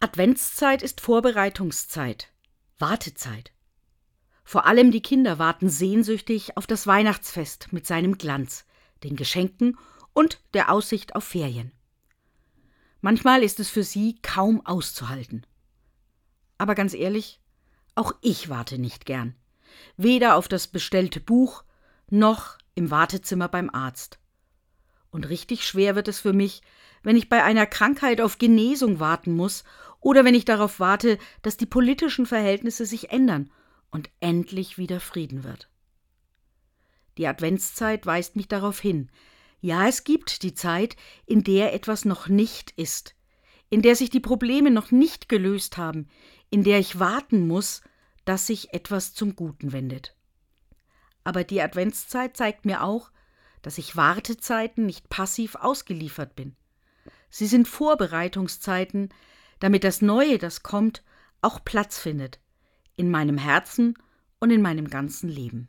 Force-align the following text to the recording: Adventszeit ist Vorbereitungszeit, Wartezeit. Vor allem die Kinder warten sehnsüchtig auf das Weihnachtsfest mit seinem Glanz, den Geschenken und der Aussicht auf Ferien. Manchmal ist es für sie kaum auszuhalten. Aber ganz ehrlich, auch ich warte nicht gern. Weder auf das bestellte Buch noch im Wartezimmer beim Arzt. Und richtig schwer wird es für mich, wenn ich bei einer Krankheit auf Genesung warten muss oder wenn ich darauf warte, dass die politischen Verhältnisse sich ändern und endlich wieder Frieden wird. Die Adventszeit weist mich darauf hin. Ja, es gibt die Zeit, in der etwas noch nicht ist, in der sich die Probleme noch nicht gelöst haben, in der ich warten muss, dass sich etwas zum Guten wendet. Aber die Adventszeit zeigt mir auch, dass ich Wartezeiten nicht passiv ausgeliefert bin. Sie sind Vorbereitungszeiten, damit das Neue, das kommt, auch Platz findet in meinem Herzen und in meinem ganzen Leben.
Adventszeit 0.00 0.82
ist 0.82 1.00
Vorbereitungszeit, 1.00 2.28
Wartezeit. 2.78 3.50
Vor 4.44 4.64
allem 4.64 4.92
die 4.92 5.02
Kinder 5.02 5.40
warten 5.40 5.68
sehnsüchtig 5.68 6.56
auf 6.56 6.68
das 6.68 6.86
Weihnachtsfest 6.86 7.72
mit 7.72 7.84
seinem 7.84 8.16
Glanz, 8.16 8.64
den 9.02 9.16
Geschenken 9.16 9.76
und 10.12 10.40
der 10.54 10.70
Aussicht 10.70 11.16
auf 11.16 11.24
Ferien. 11.24 11.72
Manchmal 13.00 13.42
ist 13.42 13.58
es 13.58 13.70
für 13.70 13.82
sie 13.82 14.20
kaum 14.22 14.64
auszuhalten. 14.64 15.44
Aber 16.58 16.76
ganz 16.76 16.94
ehrlich, 16.94 17.40
auch 17.96 18.12
ich 18.20 18.48
warte 18.48 18.78
nicht 18.78 19.04
gern. 19.04 19.34
Weder 19.96 20.36
auf 20.36 20.46
das 20.46 20.68
bestellte 20.68 21.20
Buch 21.20 21.64
noch 22.08 22.56
im 22.76 22.92
Wartezimmer 22.92 23.48
beim 23.48 23.68
Arzt. 23.68 24.20
Und 25.18 25.30
richtig 25.30 25.66
schwer 25.66 25.96
wird 25.96 26.06
es 26.06 26.20
für 26.20 26.32
mich, 26.32 26.62
wenn 27.02 27.16
ich 27.16 27.28
bei 27.28 27.42
einer 27.42 27.66
Krankheit 27.66 28.20
auf 28.20 28.38
Genesung 28.38 29.00
warten 29.00 29.34
muss 29.34 29.64
oder 29.98 30.24
wenn 30.24 30.36
ich 30.36 30.44
darauf 30.44 30.78
warte, 30.78 31.18
dass 31.42 31.56
die 31.56 31.66
politischen 31.66 32.24
Verhältnisse 32.24 32.86
sich 32.86 33.10
ändern 33.10 33.50
und 33.90 34.10
endlich 34.20 34.78
wieder 34.78 35.00
Frieden 35.00 35.42
wird. 35.42 35.68
Die 37.16 37.26
Adventszeit 37.26 38.06
weist 38.06 38.36
mich 38.36 38.46
darauf 38.46 38.78
hin. 38.78 39.10
Ja, 39.60 39.88
es 39.88 40.04
gibt 40.04 40.44
die 40.44 40.54
Zeit, 40.54 40.94
in 41.26 41.42
der 41.42 41.74
etwas 41.74 42.04
noch 42.04 42.28
nicht 42.28 42.70
ist, 42.76 43.16
in 43.70 43.82
der 43.82 43.96
sich 43.96 44.10
die 44.10 44.20
Probleme 44.20 44.70
noch 44.70 44.92
nicht 44.92 45.28
gelöst 45.28 45.78
haben, 45.78 46.06
in 46.48 46.62
der 46.62 46.78
ich 46.78 47.00
warten 47.00 47.48
muss, 47.48 47.82
dass 48.24 48.46
sich 48.46 48.72
etwas 48.72 49.14
zum 49.14 49.34
Guten 49.34 49.72
wendet. 49.72 50.14
Aber 51.24 51.42
die 51.42 51.60
Adventszeit 51.60 52.36
zeigt 52.36 52.64
mir 52.64 52.84
auch, 52.84 53.10
dass 53.62 53.78
ich 53.78 53.96
Wartezeiten 53.96 54.86
nicht 54.86 55.08
passiv 55.08 55.56
ausgeliefert 55.56 56.36
bin. 56.36 56.54
Sie 57.30 57.46
sind 57.46 57.68
Vorbereitungszeiten, 57.68 59.10
damit 59.60 59.84
das 59.84 60.02
Neue, 60.02 60.38
das 60.38 60.62
kommt, 60.62 61.02
auch 61.42 61.64
Platz 61.64 61.98
findet 61.98 62.38
in 62.96 63.10
meinem 63.10 63.38
Herzen 63.38 63.94
und 64.40 64.50
in 64.50 64.62
meinem 64.62 64.88
ganzen 64.88 65.28
Leben. 65.28 65.66